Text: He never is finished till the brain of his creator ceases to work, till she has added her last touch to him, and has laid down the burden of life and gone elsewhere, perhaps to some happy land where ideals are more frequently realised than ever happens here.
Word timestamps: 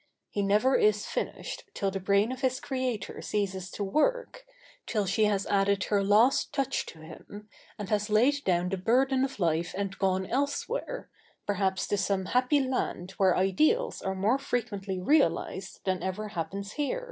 He 0.31 0.41
never 0.41 0.75
is 0.75 1.05
finished 1.05 1.65
till 1.75 1.91
the 1.91 1.99
brain 1.99 2.31
of 2.31 2.41
his 2.41 2.59
creator 2.59 3.21
ceases 3.21 3.69
to 3.69 3.83
work, 3.83 4.47
till 4.87 5.05
she 5.05 5.25
has 5.25 5.45
added 5.45 5.83
her 5.83 6.03
last 6.03 6.51
touch 6.51 6.87
to 6.87 7.01
him, 7.01 7.47
and 7.77 7.87
has 7.89 8.09
laid 8.09 8.43
down 8.43 8.69
the 8.69 8.77
burden 8.77 9.23
of 9.23 9.39
life 9.39 9.75
and 9.77 9.95
gone 9.99 10.25
elsewhere, 10.25 11.11
perhaps 11.45 11.85
to 11.89 11.99
some 11.99 12.25
happy 12.25 12.59
land 12.59 13.11
where 13.17 13.37
ideals 13.37 14.01
are 14.01 14.15
more 14.15 14.39
frequently 14.39 14.99
realised 14.99 15.81
than 15.85 16.01
ever 16.01 16.29
happens 16.29 16.71
here. 16.71 16.99